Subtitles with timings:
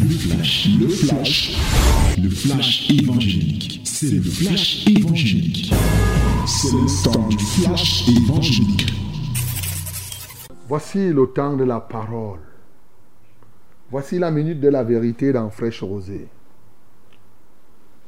[0.00, 1.58] Le flash, le flash,
[2.22, 3.80] le flash évangélique.
[3.84, 5.72] C'est le flash évangélique.
[6.46, 8.92] C'est le temps du flash évangélique.
[10.68, 12.38] Voici le temps de la parole.
[13.90, 16.28] Voici la minute de la vérité dans Fraîche Rosée.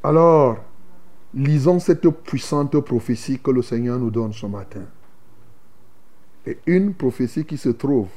[0.04, 0.58] Alors,
[1.34, 4.84] lisons cette puissante prophétie que le Seigneur nous donne ce matin.
[6.46, 8.10] Et une prophétie qui se trouve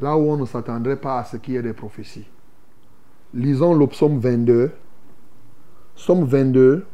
[0.00, 2.26] là où on ne s'attendrait pas à ce qu'il y ait des prophéties.
[3.34, 4.72] Lisons le psaume 22.
[5.94, 6.86] Psaume 22,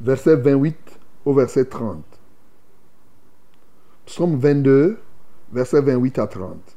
[0.00, 2.02] verset 28 au verset 30.
[4.06, 4.98] Psaume 22,
[5.52, 6.76] verset 28 à 30.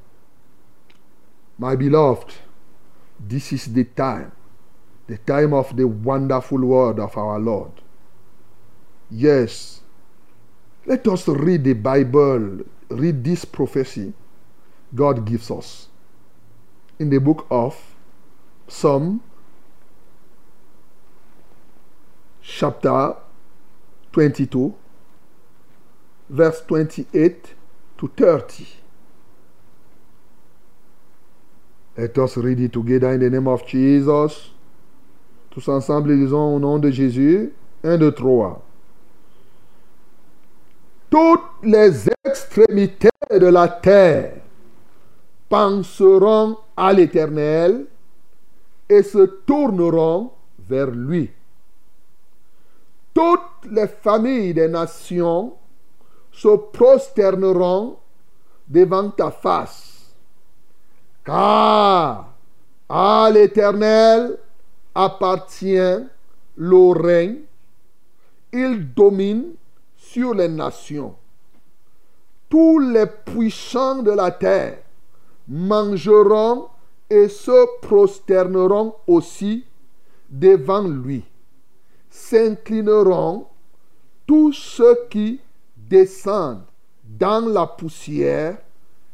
[1.58, 2.34] My beloved,
[3.20, 4.32] this is the time,
[5.08, 7.72] the time of the wonderful word of our Lord.
[9.10, 9.82] Yes,
[10.86, 14.14] let us read the Bible, read this prophecy
[14.94, 15.88] God gives us.
[17.00, 17.93] In the book of
[18.74, 19.20] Psalm,
[22.42, 23.16] chapter
[24.12, 24.74] 22,
[26.28, 27.56] verse 28
[27.98, 28.66] to 30.
[31.96, 34.50] Let us read it together in the name of Jesus.
[35.52, 37.54] Tous ensemble, lisons au nom de Jésus.
[37.84, 38.60] Un, deux, trois.
[41.12, 44.42] Toutes les extrémités de la terre
[45.48, 47.86] penseront à l'Éternel
[48.94, 51.32] et se tourneront vers lui.
[53.14, 55.54] Toutes les familles des nations
[56.32, 57.98] se prosterneront
[58.68, 60.14] devant ta face,
[61.26, 62.34] car
[62.90, 64.38] à l'Éternel
[64.94, 65.98] appartient
[66.56, 67.40] le règne,
[68.52, 69.54] il domine
[69.98, 71.16] sur les nations.
[72.48, 74.78] Tous les puissants de la terre
[75.48, 76.68] mangeront
[77.14, 79.66] et se prosterneront aussi
[80.30, 81.24] devant lui.
[82.10, 83.46] S'inclineront
[84.26, 85.40] tous ceux qui
[85.78, 86.66] descendent
[87.04, 88.58] dans la poussière,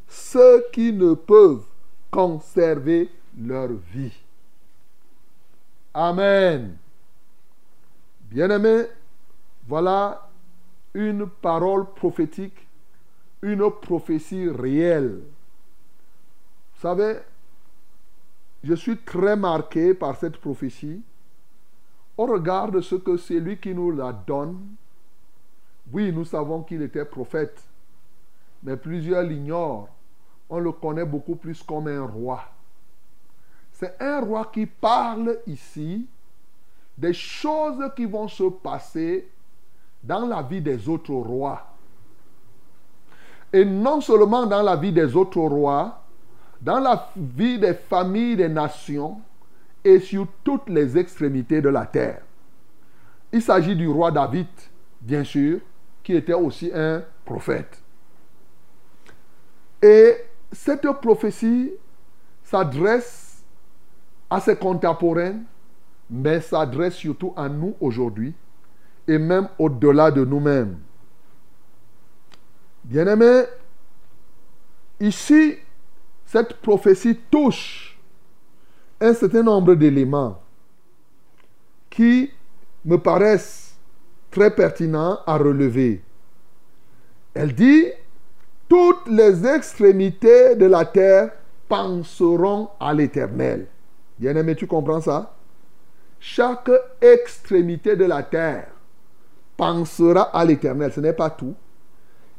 [0.08, 1.66] ceux qui ne peuvent
[2.10, 4.16] conserver leur vie.
[5.94, 6.78] Amen.
[8.32, 8.86] Bien-aimés,
[9.68, 10.30] voilà
[10.94, 12.66] une parole prophétique,
[13.42, 15.20] une prophétie réelle
[16.80, 17.20] vous savez,
[18.64, 21.02] je suis très marqué par cette prophétie.
[22.18, 24.60] On regarde ce que c'est lui qui nous la donne.
[25.92, 27.64] Oui, nous savons qu'il était prophète,
[28.62, 29.90] mais plusieurs l'ignorent.
[30.50, 32.44] On le connaît beaucoup plus comme un roi.
[33.72, 36.08] C'est un roi qui parle ici
[36.98, 39.30] des choses qui vont se passer
[40.04, 41.66] dans la vie des autres rois.
[43.54, 46.04] Et non seulement dans la vie des autres rois,
[46.62, 49.22] dans la vie des familles des nations
[49.84, 52.22] et sur toutes les extrémités de la terre.
[53.32, 54.48] Il s'agit du roi David,
[55.02, 55.60] bien sûr,
[56.04, 57.82] qui était aussi un prophète.
[59.82, 60.16] Et
[60.52, 61.72] cette prophétie
[62.44, 63.44] s'adresse
[64.30, 65.36] à ses contemporains,
[66.10, 68.34] mais s'adresse surtout à nous aujourd'hui
[69.08, 70.78] et même au-delà de nous-mêmes.
[72.84, 73.44] Bien-aimés,
[75.00, 75.58] ici,
[76.32, 77.98] cette prophétie touche
[79.02, 80.40] un certain nombre d'éléments
[81.90, 82.30] qui
[82.86, 83.76] me paraissent
[84.30, 86.04] très pertinents à relever.
[87.34, 87.88] Elle dit,
[88.68, 91.32] toutes les extrémités de la terre
[91.68, 93.66] penseront à l'éternel.
[94.20, 95.36] Bien-aimé, tu comprends ça?
[96.20, 96.70] Chaque
[97.02, 98.68] extrémité de la terre
[99.58, 101.56] pensera à l'éternel, ce n'est pas tout,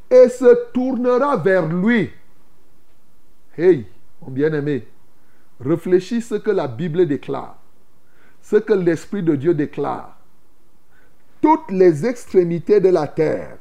[0.09, 2.09] et se tournera vers lui.
[3.57, 3.85] Hey,
[4.21, 4.87] mon bien-aimé,
[5.59, 7.57] réfléchis ce que la Bible déclare,
[8.41, 10.17] ce que l'Esprit de Dieu déclare.
[11.41, 13.57] Toutes les extrémités de la terre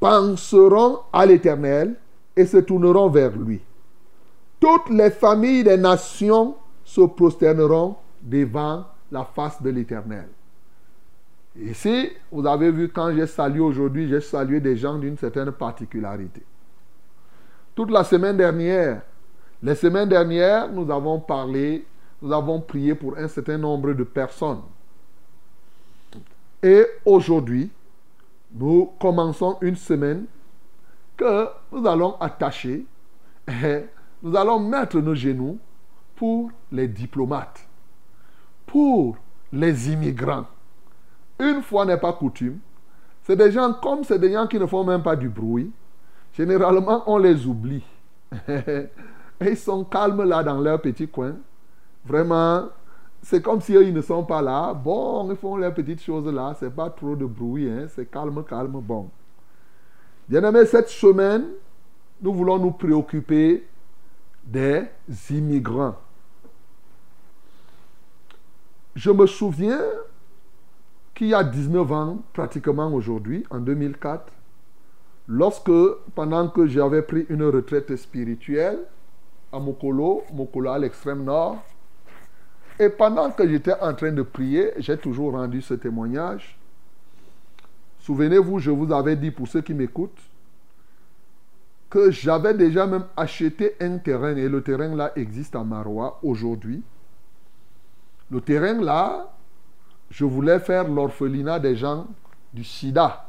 [0.00, 1.96] penseront à l'Éternel
[2.36, 3.60] et se tourneront vers lui.
[4.60, 10.28] Toutes les familles des nations se prosterneront devant la face de l'Éternel.
[11.60, 16.42] Ici, vous avez vu quand j'ai salué aujourd'hui, j'ai salué des gens d'une certaine particularité.
[17.78, 19.02] Toute la semaine dernière,
[19.62, 21.86] les semaines dernières, nous avons parlé,
[22.20, 24.62] nous avons prié pour un certain nombre de personnes.
[26.60, 27.70] Et aujourd'hui,
[28.52, 30.24] nous commençons une semaine
[31.16, 32.84] que nous allons attacher
[33.46, 33.84] et
[34.24, 35.56] nous allons mettre nos genoux
[36.16, 37.64] pour les diplomates,
[38.66, 39.16] pour
[39.52, 40.46] les immigrants.
[41.38, 42.58] Une fois n'est pas coutume,
[43.22, 45.70] c'est des gens comme c'est des gens qui ne font même pas du bruit,
[46.32, 47.84] Généralement, on les oublie.
[49.40, 51.34] Ils sont calmes là dans leur petit coin.
[52.04, 52.68] Vraiment,
[53.22, 54.72] c'est comme si eux, ils ne sont pas là.
[54.72, 56.56] Bon, ils font leurs petites choses là.
[56.58, 57.68] C'est pas trop de bruit.
[57.68, 57.86] Hein?
[57.94, 58.80] C'est calme, calme.
[58.80, 59.10] Bon.
[60.28, 61.46] Bien aimé, cette semaine,
[62.20, 63.66] nous voulons nous préoccuper
[64.44, 64.84] des
[65.30, 65.96] immigrants.
[68.94, 69.80] Je me souviens
[71.14, 74.32] qu'il y a 19 ans, pratiquement aujourd'hui, en 2004,
[75.28, 75.70] lorsque,
[76.14, 78.80] pendant que j'avais pris une retraite spirituelle
[79.52, 81.62] à Mokolo, Mokolo à l'extrême nord,
[82.80, 86.58] et pendant que j'étais en train de prier, j'ai toujours rendu ce témoignage.
[87.98, 90.18] Souvenez-vous, je vous avais dit pour ceux qui m'écoutent,
[91.90, 96.82] que j'avais déjà même acheté un terrain et le terrain là existe à Marois aujourd'hui.
[98.30, 99.34] Le terrain là,
[100.10, 102.06] je voulais faire l'orphelinat des gens
[102.52, 103.27] du sida.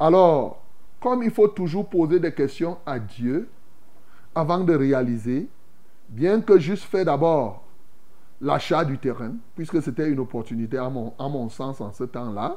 [0.00, 0.62] Alors,
[0.98, 3.50] comme il faut toujours poser des questions à Dieu
[4.34, 5.46] avant de réaliser,
[6.08, 7.62] bien que juste fait d'abord
[8.40, 12.56] l'achat du terrain, puisque c'était une opportunité à mon, sens en ce temps-là,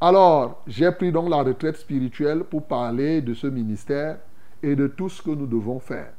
[0.00, 4.18] alors j'ai pris donc la retraite spirituelle pour parler de ce ministère
[4.62, 6.12] et de tout ce que nous devons faire.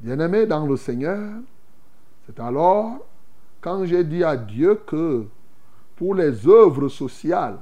[0.00, 1.40] Bien-aimé dans le Seigneur,
[2.26, 2.98] c'est alors
[3.60, 5.26] quand j'ai dit à Dieu que
[5.94, 7.58] pour les œuvres sociales,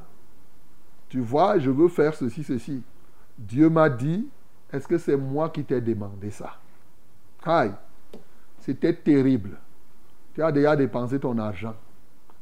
[1.16, 2.82] tu vois, je veux faire ceci, ceci.
[3.38, 4.28] Dieu m'a dit,
[4.70, 6.58] est-ce que c'est moi qui t'ai demandé ça?
[7.42, 7.72] Aïe,
[8.58, 9.56] c'était terrible.
[10.34, 11.74] Tu as déjà dépensé ton argent.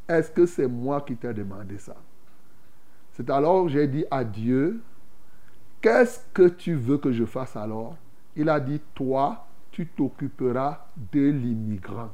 [0.08, 1.94] Est-ce que c'est moi qui t'ai demandé ça?
[3.12, 4.82] C'est alors que j'ai dit à Dieu,
[5.80, 7.96] qu'est-ce que tu veux que je fasse alors?
[8.34, 12.10] Il a dit, toi, tu t'occuperas de l'immigrant.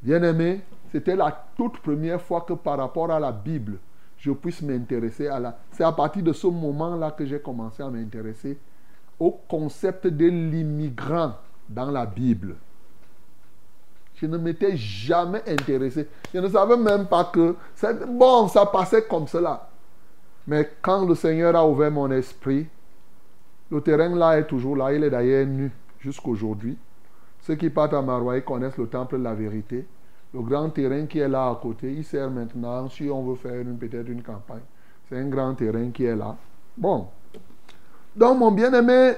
[0.00, 0.60] Bien-aimé,
[0.92, 3.78] c'était la toute première fois que par rapport à la Bible,
[4.24, 5.58] je puisse m'intéresser à la...
[5.70, 8.56] C'est à partir de ce moment-là que j'ai commencé à m'intéresser
[9.20, 11.34] au concept de l'immigrant
[11.68, 12.56] dans la Bible.
[14.14, 16.08] Je ne m'étais jamais intéressé.
[16.32, 17.54] Je ne savais même pas que...
[18.08, 19.68] Bon, ça passait comme cela.
[20.46, 22.66] Mais quand le Seigneur a ouvert mon esprit,
[23.70, 24.94] le terrain là est toujours là.
[24.94, 26.78] Il est d'ailleurs nu jusqu'aujourd'hui.
[27.42, 29.86] Ceux qui partent à Maroua connaissent le temple de la vérité.
[30.34, 33.64] Le grand terrain qui est là à côté, il sert maintenant si on veut faire
[33.78, 34.62] peut-être une campagne.
[35.08, 36.36] C'est un grand terrain qui est là.
[36.76, 37.06] Bon.
[38.16, 39.12] Donc, mon bien-aimé,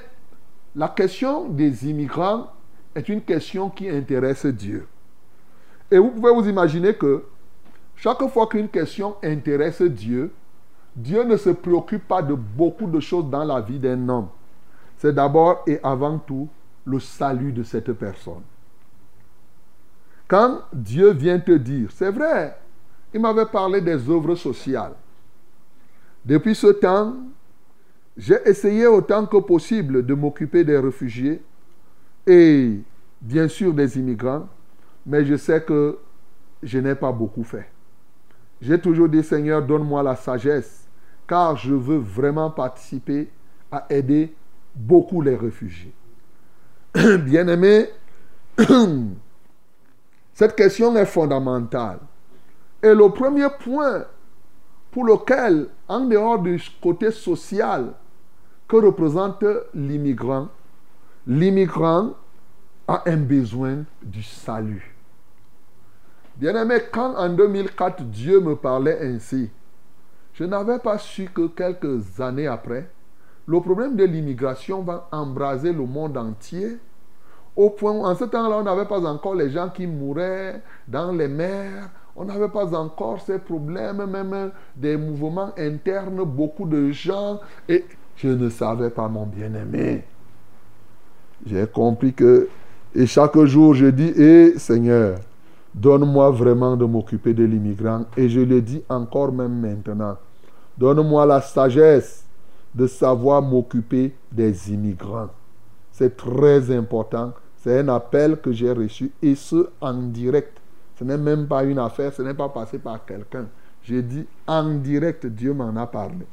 [0.75, 2.51] la question des immigrants
[2.93, 4.87] est une question qui intéresse Dieu.
[5.89, 7.23] Et vous pouvez vous imaginer que
[7.95, 10.31] chaque fois qu'une question intéresse Dieu,
[10.95, 14.27] Dieu ne se préoccupe pas de beaucoup de choses dans la vie d'un homme.
[14.97, 16.47] C'est d'abord et avant tout
[16.85, 18.43] le salut de cette personne.
[20.27, 22.57] Quand Dieu vient te dire, c'est vrai,
[23.13, 24.93] il m'avait parlé des œuvres sociales.
[26.25, 27.15] Depuis ce temps,
[28.17, 31.41] j'ai essayé autant que possible de m'occuper des réfugiés
[32.25, 32.81] et
[33.21, 34.47] bien sûr des immigrants,
[35.05, 35.97] mais je sais que
[36.61, 37.69] je n'ai pas beaucoup fait.
[38.59, 40.87] J'ai toujours dit, Seigneur, donne-moi la sagesse,
[41.27, 43.29] car je veux vraiment participer
[43.71, 44.33] à aider
[44.75, 45.93] beaucoup les réfugiés.
[46.95, 47.89] Bien-aimé,
[50.37, 51.97] cette question est fondamentale.
[52.83, 54.05] Et le premier point
[54.91, 57.93] pour lequel, en dehors du côté social
[58.67, 59.43] que représente
[59.73, 60.49] l'immigrant,
[61.25, 62.11] l'immigrant
[62.87, 64.95] a un besoin du salut.
[66.35, 69.49] Bien-aimé, quand en 2004 Dieu me parlait ainsi,
[70.35, 72.91] je n'avais pas su que quelques années après,
[73.47, 76.77] le problème de l'immigration va embraser le monde entier
[77.57, 81.11] au point où, en ce temps-là, on n'avait pas encore les gens qui mouraient dans
[81.11, 81.89] les mers.
[82.15, 87.39] On n'avait pas encore ces problèmes, même des mouvements internes, beaucoup de gens.
[87.67, 87.83] Et
[88.15, 90.03] je ne savais pas, mon bien-aimé.
[91.45, 92.47] J'ai compris que,
[92.93, 95.17] et chaque jour, je dis, eh Seigneur,
[95.73, 98.05] donne-moi vraiment de m'occuper de l'immigrant.
[98.15, 100.17] Et je le dis encore même maintenant.
[100.77, 102.23] Donne-moi la sagesse
[102.73, 105.29] de savoir m'occuper des immigrants.
[105.91, 107.33] C'est très important
[107.63, 110.57] c'est un appel que j'ai reçu et ce en direct.
[110.97, 113.47] Ce n'est même pas une affaire, ce n'est pas passé par quelqu'un.
[113.83, 116.25] J'ai dit en direct, Dieu m'en a parlé.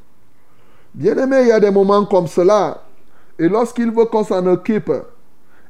[0.94, 2.82] Bien aimé, il y a des moments comme cela.
[3.38, 4.92] Et lorsqu'il veut qu'on s'en occupe,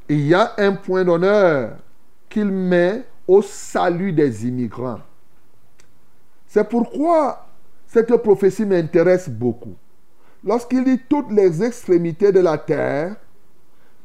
[0.08, 1.76] il y a un point d'honneur
[2.28, 5.00] qu'il met au salut des immigrants.
[6.46, 7.46] C'est pourquoi
[7.86, 9.74] cette prophétie m'intéresse beaucoup.
[10.44, 13.16] Lorsqu'il dit toutes les extrémités de la terre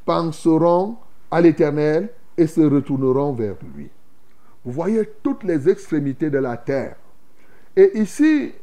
[0.06, 0.98] penseront
[1.32, 3.90] à l'Éternel et se retourneront vers lui.
[4.64, 6.96] Vous voyez toutes les extrémités de la terre.
[7.76, 8.54] Et ici,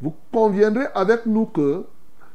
[0.00, 1.84] vous conviendrez avec nous que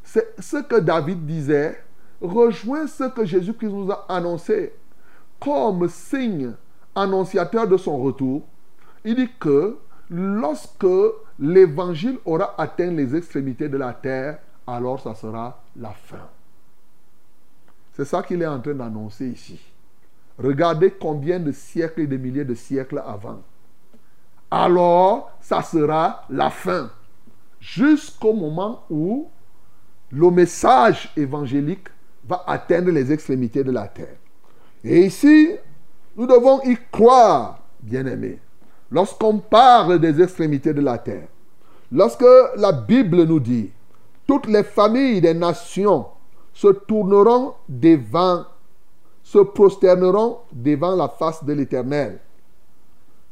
[0.04, 1.82] c'est ce que David disait
[2.22, 4.74] rejoint ce que Jésus-Christ nous a annoncé
[5.40, 6.54] comme signe
[6.94, 8.44] annonciateur de son retour.
[9.04, 9.78] Il dit que
[10.10, 10.86] lorsque
[11.40, 16.28] l'évangile aura atteint les extrémités de la terre, alors ça sera la fin.
[17.94, 19.60] C'est ça qu'il est en train d'annoncer ici.
[20.38, 23.42] Regardez combien de siècles et de milliers de siècles avant.
[24.52, 26.90] Alors, ça sera la fin.
[27.60, 29.28] Jusqu'au moment où
[30.12, 31.88] le message évangélique
[32.28, 34.18] va atteindre les extrémités de la terre.
[34.84, 35.50] Et ici,
[36.16, 38.40] nous devons y croire, bien-aimés.
[38.92, 41.28] Lorsqu'on parle des extrémités de la terre,
[41.92, 42.26] lorsque
[42.56, 43.72] la Bible nous dit,
[44.28, 46.06] toutes les familles des nations
[46.54, 48.46] se tourneront devant,
[49.26, 52.20] se prosterneront devant la face de l'Éternel.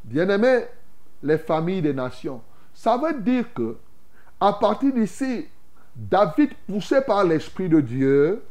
[0.04, 0.66] Bien-aimés,
[1.22, 2.42] les familles des nations.
[2.74, 3.78] Ça veut dire que,
[4.40, 5.46] à partir d'ici,
[5.96, 8.44] David, poussé par l'Esprit de Dieu,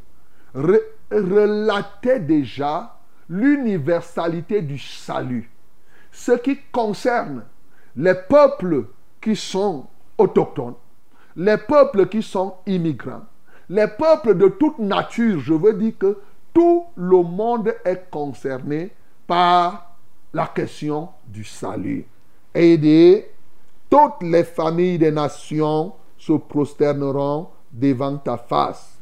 [0.55, 2.97] relatait déjà
[3.29, 5.51] l'universalité du salut.
[6.13, 7.43] Ce qui concerne
[7.97, 8.87] les peuples
[9.21, 10.77] qui sont autochtones,
[11.35, 13.25] les peuples qui sont immigrants,
[13.69, 16.17] les peuples de toute nature, je veux dire que
[16.53, 18.91] tout le monde est concerné
[19.27, 19.97] par
[20.33, 22.07] la question du salut.
[22.55, 23.27] Et
[23.89, 28.99] toutes les familles des nations se prosterneront devant ta face.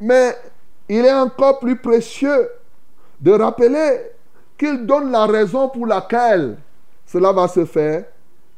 [0.00, 0.36] Mais
[0.88, 2.50] il est encore plus précieux
[3.20, 4.00] de rappeler
[4.58, 6.58] qu'il donne la raison pour laquelle
[7.06, 8.04] cela va se faire,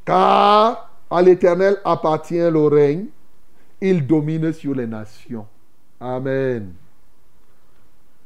[0.04, 3.06] car à l'Éternel appartient le règne,
[3.80, 5.46] il domine sur les nations.
[6.00, 6.72] Amen.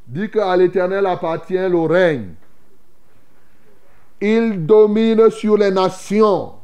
[0.06, 2.34] Dit qu'à l'Éternel appartient le règne.
[4.20, 6.54] Il domine sur les nations.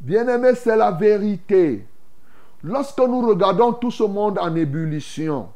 [0.00, 1.86] Bien-aimé, c'est la vérité.
[2.62, 5.48] Lorsque nous regardons tout ce monde en ébullition,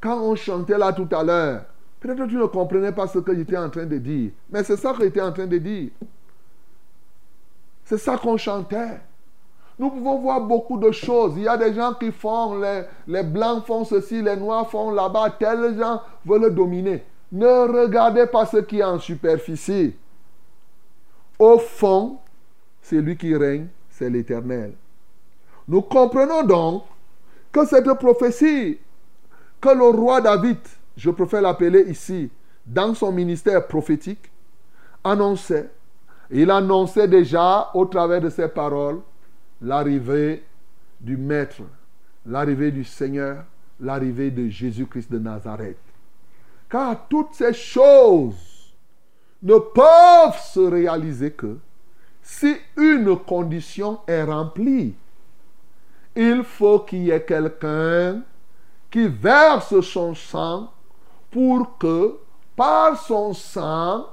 [0.00, 1.64] quand on chantait là tout à l'heure,
[2.00, 4.32] peut-être que tu ne comprenais pas ce que j'étais en train de dire.
[4.50, 5.90] Mais c'est ça que j'étais en train de dire.
[7.84, 9.00] C'est ça qu'on chantait.
[9.80, 11.32] Nous pouvons voir beaucoup de choses.
[11.38, 14.90] Il y a des gens qui font, les, les blancs font ceci, les noirs font
[14.90, 17.02] là-bas, tels gens veulent dominer.
[17.32, 19.96] Ne regardez pas ce qui est en superficie.
[21.38, 22.18] Au fond,
[22.82, 24.74] c'est lui qui règne, c'est l'Éternel.
[25.66, 26.82] Nous comprenons donc
[27.50, 28.76] que cette prophétie
[29.62, 30.58] que le roi David,
[30.94, 32.30] je préfère l'appeler ici,
[32.66, 34.30] dans son ministère prophétique,
[35.02, 35.70] annonçait.
[36.30, 39.00] Il annonçait déjà au travers de ses paroles
[39.60, 40.44] l'arrivée
[41.00, 41.62] du Maître,
[42.26, 43.44] l'arrivée du Seigneur,
[43.80, 45.78] l'arrivée de Jésus-Christ de Nazareth.
[46.68, 48.74] Car toutes ces choses
[49.42, 51.58] ne peuvent se réaliser que
[52.22, 54.94] si une condition est remplie.
[56.14, 58.22] Il faut qu'il y ait quelqu'un
[58.90, 60.72] qui verse son sang
[61.30, 62.18] pour que
[62.56, 64.06] par son sang,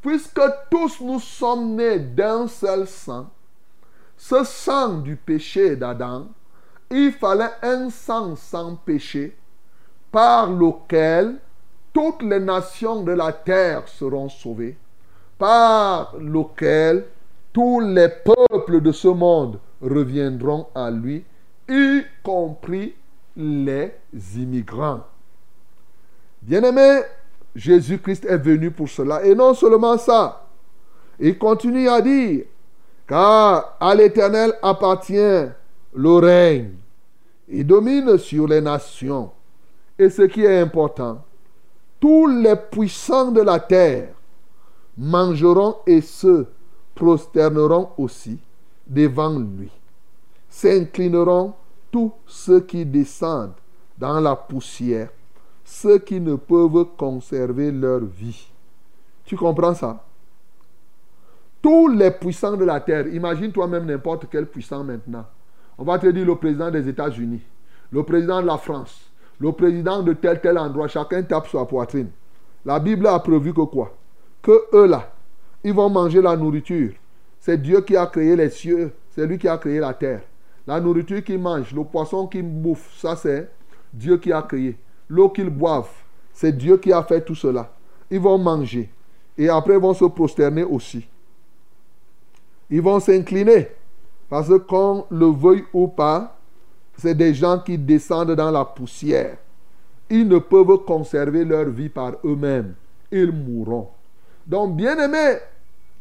[0.00, 0.40] puisque
[0.70, 3.30] tous nous sommes nés d'un seul sang,
[4.16, 6.26] ce sang du péché d'Adam,
[6.90, 9.36] il fallait un sang sans péché
[10.10, 11.36] par lequel
[11.92, 14.76] toutes les nations de la terre seront sauvées,
[15.38, 17.06] par lequel
[17.52, 21.24] tous les peuples de ce monde reviendront à lui,
[21.68, 22.94] y compris
[23.36, 23.92] les
[24.36, 25.00] immigrants.
[26.42, 27.00] Bien-aimé,
[27.54, 29.24] Jésus-Christ est venu pour cela.
[29.24, 30.46] Et non seulement ça,
[31.18, 32.44] il continue à dire,
[33.06, 35.46] car à l'Éternel appartient
[35.94, 36.74] le règne.
[37.48, 39.30] Il domine sur les nations.
[39.98, 41.24] Et ce qui est important,
[42.00, 44.08] tous les puissants de la terre
[44.98, 46.46] mangeront et se
[46.94, 48.38] prosterneront aussi
[48.86, 49.70] devant lui,
[50.48, 51.54] s'inclineront
[51.90, 53.54] tous ceux qui descendent
[53.96, 55.10] dans la poussière,
[55.64, 58.48] ceux qui ne peuvent conserver leur vie.
[59.24, 60.05] Tu comprends ça?
[61.62, 65.26] Tous les puissants de la terre, imagine toi-même n'importe quel puissant maintenant.
[65.78, 67.42] On va te dire le président des États-Unis,
[67.90, 71.66] le président de la France, le président de tel tel endroit, chacun tape sur la
[71.66, 72.08] poitrine.
[72.64, 73.94] La Bible a prévu que quoi?
[74.42, 75.12] Que eux là,
[75.64, 76.92] ils vont manger la nourriture.
[77.40, 80.22] C'est Dieu qui a créé les cieux, c'est lui qui a créé la terre.
[80.66, 83.50] La nourriture qu'ils mangent, le poisson qu'ils bouffent, ça c'est
[83.92, 84.76] Dieu qui a créé.
[85.08, 85.88] L'eau qu'ils boivent,
[86.32, 87.70] c'est Dieu qui a fait tout cela.
[88.10, 88.90] Ils vont manger.
[89.38, 91.06] Et après, ils vont se prosterner aussi
[92.70, 93.68] ils vont s'incliner.
[94.28, 96.36] Parce qu'on le veuille ou pas,
[96.98, 99.36] c'est des gens qui descendent dans la poussière.
[100.08, 102.74] Ils ne peuvent conserver leur vie par eux-mêmes.
[103.10, 103.88] Ils mourront.
[104.46, 105.38] Donc, bien aimé,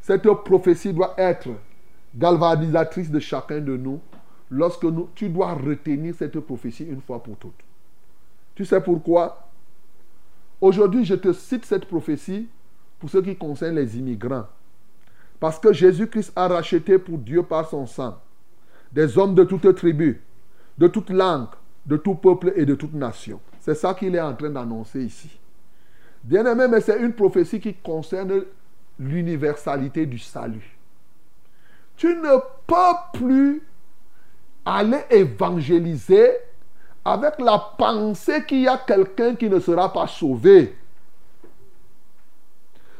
[0.01, 1.49] cette prophétie doit être
[2.15, 3.99] galvanisatrice de chacun de nous
[4.49, 7.53] lorsque nous, tu dois retenir cette prophétie une fois pour toutes.
[8.53, 9.49] Tu sais pourquoi?
[10.61, 12.47] Aujourd'hui, je te cite cette prophétie
[12.99, 14.45] pour ce qui concerne les immigrants.
[15.39, 18.17] Parce que Jésus-Christ a racheté pour Dieu par son sang
[18.91, 20.21] des hommes de toute tribu,
[20.77, 21.49] de toute langue,
[21.85, 23.41] de tout peuple et de toute nation.
[23.59, 25.29] C'est ça qu'il est en train d'annoncer ici.
[26.23, 28.43] Bien aimé, mais c'est une prophétie qui concerne
[28.97, 30.77] l'universalité du salut.
[31.97, 33.61] Tu ne peux plus
[34.65, 36.31] aller évangéliser
[37.03, 40.75] avec la pensée qu'il y a quelqu'un qui ne sera pas sauvé.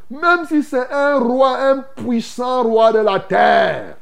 [0.10, 3.96] Même si c'est un roi, un puissant roi de la terre,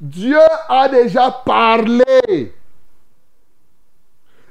[0.00, 2.54] Dieu a déjà parlé.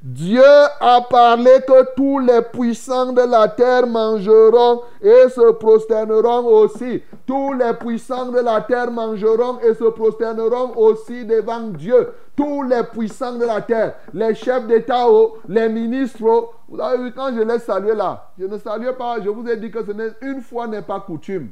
[0.01, 0.41] Dieu
[0.79, 7.03] a parlé que tous les puissants de la terre mangeront et se prosterneront aussi.
[7.25, 12.13] Tous les puissants de la terre mangeront et se prosterneront aussi devant Dieu.
[12.37, 15.05] Tous les puissants de la terre, les chefs d'État,
[15.49, 16.49] les ministres.
[16.69, 19.57] Vous avez vu, quand je les salue là, je ne salue pas, je vous ai
[19.57, 21.49] dit que ce n'est une fois n'est pas coutume.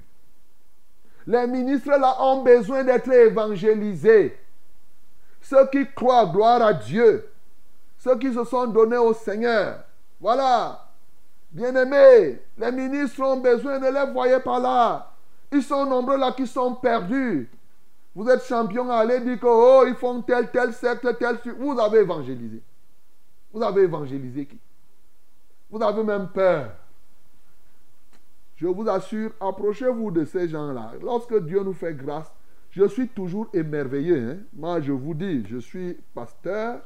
[1.25, 4.37] Les ministres là ont besoin d'être évangélisés.
[5.41, 7.25] Ceux qui croient, gloire à Dieu.
[8.07, 9.83] Ceux qui se sont donnés au Seigneur.
[10.21, 10.81] Voilà.
[11.51, 15.11] Bien-aimés, les ministres ont besoin, ne les voyez pas là.
[15.51, 17.49] Ils sont nombreux là qui sont perdus.
[18.15, 21.37] Vous êtes champion, allez dire que oh, ils font tel, tel secte, tel.
[21.59, 22.61] Vous avez évangélisé.
[23.51, 24.59] Vous avez évangélisé qui?
[25.69, 26.71] Vous avez même peur.
[28.55, 30.93] Je vous assure, approchez-vous de ces gens-là.
[31.01, 32.31] Lorsque Dieu nous fait grâce,
[32.71, 34.17] je suis toujours émerveillé.
[34.17, 34.37] Hein.
[34.53, 36.79] Moi, je vous dis, je suis pasteur,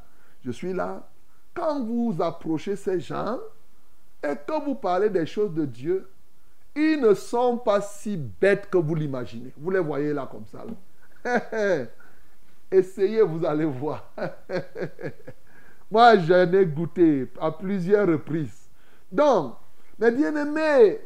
[0.44, 1.08] je suis là.
[1.54, 3.40] Quand vous approchez ces gens
[4.24, 6.08] et que vous parlez des choses de Dieu,
[6.76, 9.52] ils ne sont pas si bêtes que vous l'imaginez.
[9.58, 10.64] Vous les voyez là comme ça.
[12.72, 14.06] Essayez, vous allez voir.
[15.92, 18.70] Moi, j'en ai goûté à plusieurs reprises.
[19.12, 19.56] Donc,
[20.00, 21.02] mes bien-aimés,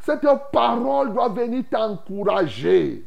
[0.00, 3.04] cette parole doit venir t'encourager.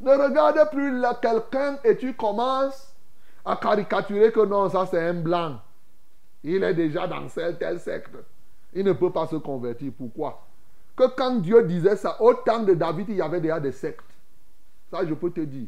[0.00, 2.92] Ne regarde plus quelqu'un et tu commences
[3.44, 5.60] à caricaturer que non, ça c'est un blanc.
[6.44, 8.14] Il est déjà dans tel, tel secte.
[8.74, 9.92] Il ne peut pas se convertir.
[9.96, 10.46] Pourquoi?
[10.94, 14.04] Que quand Dieu disait ça, au temps de David, il y avait déjà des sectes.
[14.90, 15.66] Ça, je peux te dire.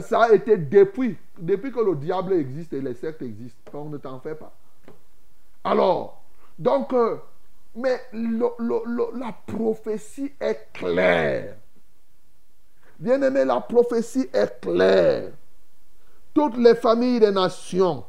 [0.00, 3.72] Ça a été depuis, depuis que le diable existe et les sectes existent.
[3.72, 4.52] Donc ne t'en fais pas.
[5.64, 6.22] Alors,
[6.58, 7.16] donc, euh,
[7.74, 11.56] mais la prophétie est claire.
[12.98, 15.30] Bien-aimé, la prophétie est claire.
[16.34, 18.04] Toutes les familles des nations,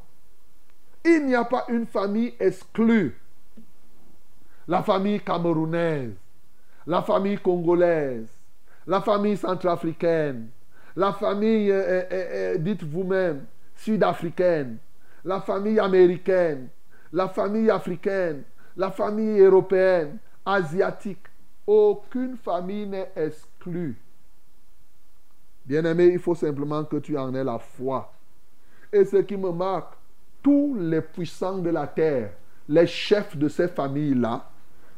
[1.06, 3.18] il n'y a pas une famille exclue.
[4.68, 6.14] La famille camerounaise,
[6.86, 8.28] la famille congolaise,
[8.86, 10.50] la famille centrafricaine,
[10.96, 14.78] la famille, euh, euh, euh, dites vous-même, sud-africaine,
[15.24, 16.68] la famille américaine,
[17.14, 18.44] la famille africaine,
[18.76, 21.26] la famille européenne, asiatique,
[21.66, 23.96] aucune famille n'est exclue.
[25.66, 28.12] Bien-aimé, il faut simplement que tu en aies la foi.
[28.92, 29.99] Et ce qui me marque,
[30.42, 32.32] tous les puissants de la terre,
[32.68, 34.50] les chefs de ces familles-là,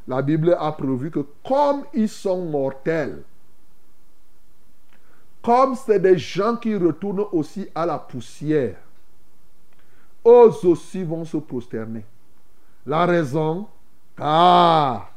[0.08, 3.24] la Bible a prévu que comme ils sont mortels,
[5.42, 8.76] comme c'est des gens qui retournent aussi à la poussière,
[10.26, 12.06] eux aussi vont se prosterner.
[12.86, 13.68] La raison,
[14.18, 15.12] car,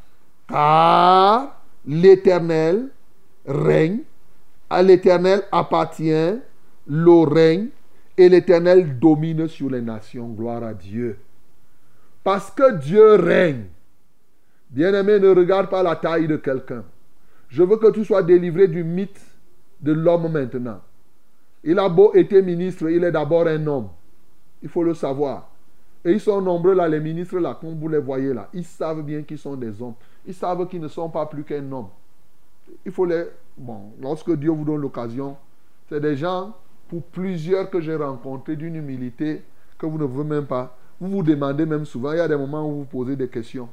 [0.48, 2.88] car l'Éternel
[3.46, 4.00] règne,
[4.70, 6.38] à l'Éternel appartient
[6.86, 7.68] le règne,
[8.16, 10.28] et l'Éternel domine sur les nations.
[10.28, 11.18] Gloire à Dieu.
[12.22, 13.64] Parce que Dieu règne.
[14.70, 16.84] Bien-aimé, ne regarde pas la taille de quelqu'un.
[17.48, 19.20] Je veux que tu sois délivré du mythe
[19.80, 20.80] de l'homme maintenant.
[21.62, 23.88] Il a beau être ministre, il est d'abord un homme.
[24.62, 25.50] Il faut le savoir.
[26.04, 28.48] Et ils sont nombreux là, les ministres là, comme vous les voyez là.
[28.52, 29.94] Ils savent bien qu'ils sont des hommes.
[30.26, 31.88] Ils savent qu'ils ne sont pas plus qu'un homme.
[32.84, 33.24] Il faut les...
[33.56, 35.36] Bon, lorsque Dieu vous donne l'occasion,
[35.88, 36.54] c'est des gens,
[36.88, 39.42] pour plusieurs que j'ai rencontrés, d'une humilité
[39.78, 40.76] que vous ne voulez même pas.
[41.00, 43.68] Vous vous demandez même souvent, il y a des moments où vous posez des questions.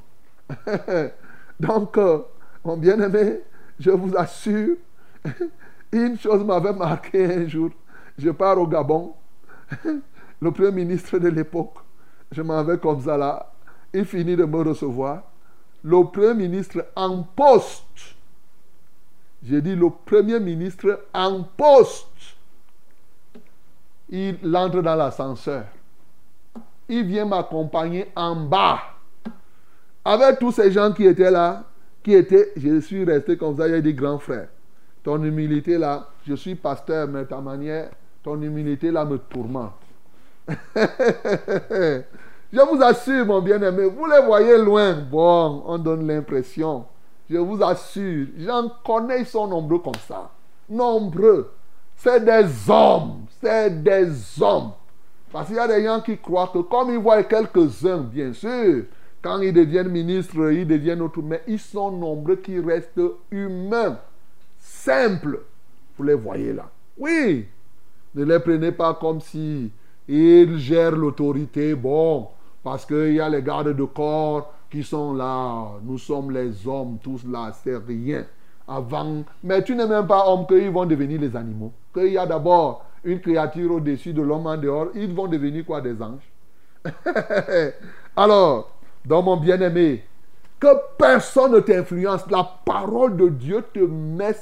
[1.60, 2.18] Donc, euh,
[2.64, 3.40] mon bien-aimé,
[3.78, 4.76] je vous assure,
[5.92, 7.70] une chose m'avait marqué un jour.
[8.18, 9.14] Je pars au Gabon.
[10.40, 11.76] Le premier ministre de l'époque
[12.32, 13.52] je m'en vais comme ça là.
[13.92, 15.22] Il finit de me recevoir.
[15.84, 18.16] Le premier ministre en poste.
[19.42, 22.06] J'ai dit le premier ministre en poste.
[24.14, 25.64] Il entre dans l'ascenseur.
[26.86, 28.78] Il vient m'accompagner en bas.
[30.04, 31.64] Avec tous ces gens qui étaient là,
[32.02, 34.48] qui étaient, je suis resté comme ça, a des grands frères.
[35.02, 37.90] Ton humilité là, je suis pasteur, mais ta manière,
[38.22, 39.72] ton humilité là me tourmente.
[42.52, 44.92] Je vous assure, mon bien-aimé, vous les voyez loin.
[44.92, 46.84] Bon, on donne l'impression.
[47.30, 50.30] Je vous assure, j'en connais, ils sont nombreux comme ça.
[50.68, 51.50] Nombreux.
[51.96, 53.21] C'est des hommes.
[53.42, 54.08] C'est des
[54.40, 54.72] hommes.
[55.32, 58.84] Parce qu'il y a des gens qui croient que comme ils voient quelques-uns, bien sûr,
[59.22, 63.00] quand ils deviennent ministres, ils deviennent autres, mais ils sont nombreux qui restent
[63.30, 63.98] humains,
[64.58, 65.40] simples.
[65.96, 66.68] Vous les voyez là.
[66.98, 67.46] Oui,
[68.14, 69.70] ne les prenez pas comme si
[70.06, 71.74] ils gèrent l'autorité.
[71.74, 72.28] Bon,
[72.62, 75.66] parce qu'il y a les gardes de corps qui sont là.
[75.82, 78.24] Nous sommes les hommes, tous là, c'est rien.
[78.68, 81.72] Avant, mais tu n'es même pas homme qu'ils vont devenir les animaux.
[81.92, 85.80] Qu'il y a d'abord une créature au-dessus de l'homme en dehors, ils vont devenir quoi
[85.80, 86.30] des anges?
[88.16, 88.72] Alors,
[89.04, 90.04] dans mon bien-aimé,
[90.62, 92.30] que personne ne t'influence.
[92.30, 94.36] La parole de Dieu te met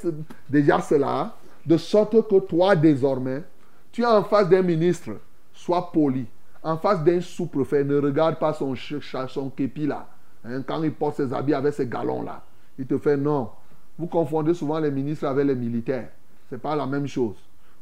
[0.47, 1.33] déjà cela,
[1.65, 3.43] de sorte que toi, désormais,
[3.91, 5.11] tu es en face d'un ministre,
[5.51, 6.27] sois poli.
[6.63, 10.07] En face d'un sous-préfet, ne regarde pas son, son képi là.
[10.45, 12.43] Hein, quand il porte ses habits avec ses galons là.
[12.77, 13.49] Il te fait non.
[13.97, 16.09] Vous confondez souvent les ministres avec les militaires.
[16.49, 17.35] Ce n'est pas la même chose.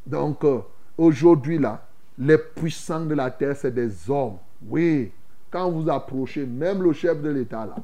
[0.05, 0.59] Donc, euh,
[0.97, 1.85] aujourd'hui là,
[2.17, 4.37] les puissants de la terre, c'est des hommes.
[4.67, 5.11] Oui.
[5.49, 7.75] Quand vous approchez, même le chef de l'État là,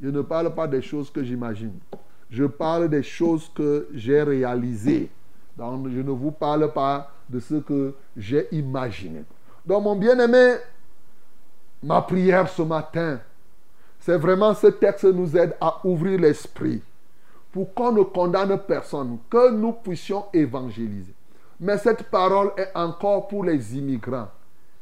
[0.00, 1.74] je ne parle pas des choses que j'imagine.
[2.30, 5.10] Je parle des choses que j'ai réalisées.
[5.56, 9.24] Donc, je ne vous parle pas de ce que j'ai imaginé.
[9.66, 10.54] Donc, mon bien-aimé,
[11.82, 13.20] ma prière ce matin,
[13.98, 16.82] c'est vraiment ce texte nous aide à ouvrir l'esprit
[17.52, 21.14] pour qu'on ne condamne personne, que nous puissions évangéliser.
[21.60, 24.28] Mais cette parole est encore pour les immigrants.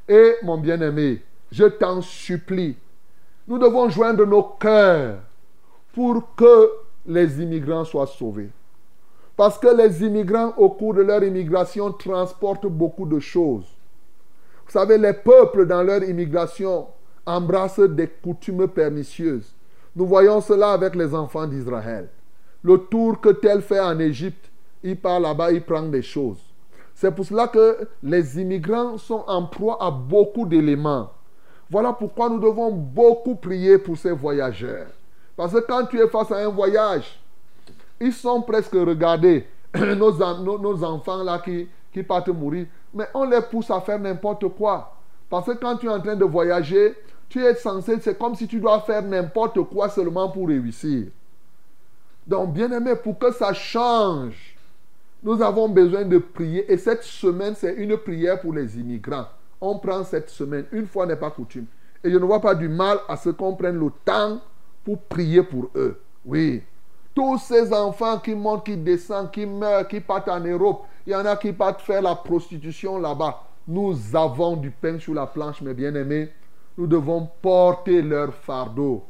[0.09, 2.77] Et mon bien-aimé, je t'en supplie,
[3.49, 5.19] nous devons joindre nos cœurs
[5.93, 6.71] pour que
[7.05, 8.51] les immigrants soient sauvés.
[9.37, 13.67] Parce que les immigrants, au cours de leur immigration, transportent beaucoup de choses.
[14.67, 16.87] Vous savez, les peuples, dans leur immigration,
[17.25, 19.55] embrassent des coutumes pernicieuses.
[19.97, 22.09] Nous voyons cela avec les enfants d'Israël.
[22.63, 24.51] Le tour que tel fait en Égypte,
[24.83, 26.48] il part là-bas, il prend des choses.
[27.01, 31.13] C'est pour cela que les immigrants sont en proie à beaucoup d'éléments.
[31.71, 34.89] Voilà pourquoi nous devons beaucoup prier pour ces voyageurs.
[35.37, 37.21] Parce que quand tu es face à un voyage,
[38.01, 39.47] ils sont presque regardés.
[39.77, 44.97] Nos, enfants là qui, qui partent mourir, mais on les pousse à faire n'importe quoi.
[45.31, 46.97] Parce que quand tu es en train de voyager,
[47.29, 51.07] tu es censé, c'est comme si tu dois faire n'importe quoi seulement pour réussir.
[52.27, 54.58] Donc, bien aimé, pour que ça change,
[55.23, 56.71] nous avons besoin de prier.
[56.71, 59.27] Et cette semaine, c'est une prière pour les immigrants.
[59.61, 60.67] On prend cette semaine.
[60.73, 61.67] Une fois n'est pas coutume.
[62.05, 64.41] Et je ne vois pas du mal à ce qu'on prenne le temps
[64.85, 66.01] pour prier pour eux.
[66.25, 66.63] Oui.
[67.15, 71.17] Tous ces enfants qui montent, qui descendent, qui meurent, qui partent en Europe, il y
[71.17, 73.43] en a qui partent faire la prostitution là-bas.
[73.67, 76.29] Nous avons du pain sur la planche, mes bien-aimés.
[76.77, 79.05] Nous devons porter leur fardeau.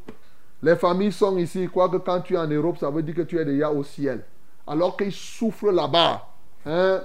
[0.62, 3.38] Les familles sont ici, quoique quand tu es en Europe, ça veut dire que tu
[3.38, 4.24] es déjà au ciel.
[4.68, 6.26] Alors qu'ils souffrent là-bas.
[6.66, 7.00] Hein?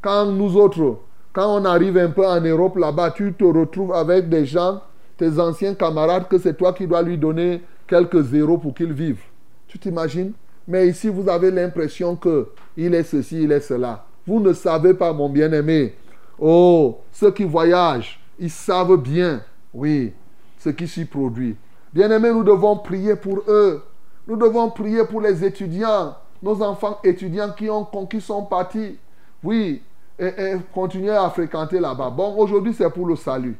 [0.00, 0.98] Quand nous autres,
[1.32, 4.80] quand on arrive un peu en Europe là-bas, tu te retrouves avec des gens,
[5.16, 9.22] tes anciens camarades, que c'est toi qui dois lui donner quelques zéros pour qu'ils vivent.
[9.68, 10.32] Tu t'imagines?
[10.66, 14.04] Mais ici, vous avez l'impression que il est ceci, il est cela.
[14.26, 15.94] Vous ne savez pas, mon bien-aimé.
[16.38, 19.42] Oh, ceux qui voyagent, ils savent bien,
[19.74, 20.12] oui,
[20.58, 21.56] ce qui s'y produit.
[21.92, 23.82] Bien-aimés, nous devons prier pour eux.
[24.26, 28.98] Nous devons prier pour les étudiants, nos enfants étudiants qui, ont, qui sont partis.
[29.42, 29.82] Oui,
[30.18, 32.10] et, continuer à fréquenter là-bas.
[32.10, 33.56] Bon, aujourd'hui, c'est pour le salut.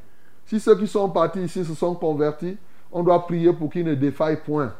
[0.47, 2.57] Si ceux qui sont partis ici se sont convertis,
[2.91, 4.73] on doit prier pour qu'ils ne défaillent point.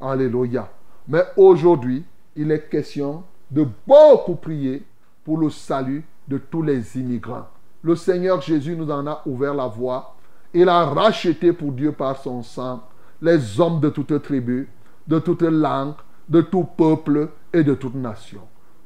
[0.00, 0.68] Alléluia.
[1.06, 2.04] Mais aujourd'hui,
[2.36, 4.84] il est question de beaucoup prier
[5.24, 7.46] pour le salut de tous les immigrants.
[7.82, 10.14] Le Seigneur Jésus nous en a ouvert la voie.
[10.54, 12.82] Il a racheté pour Dieu par son sang
[13.20, 14.68] les hommes de toute tribu,
[15.06, 15.94] de toute langue,
[16.28, 18.40] de tout peuple et de toute nation.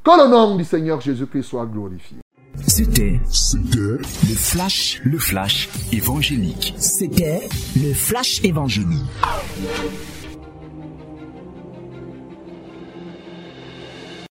[0.05, 2.19] Que le nom du Seigneur Jésus-Christ soit glorifié.
[2.67, 3.21] C'était
[3.75, 3.99] le
[4.37, 6.75] flash, le flash évangélique.
[6.79, 9.01] C'était le flash évangélique.